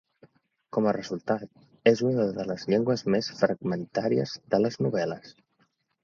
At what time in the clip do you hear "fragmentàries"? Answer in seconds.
3.41-4.33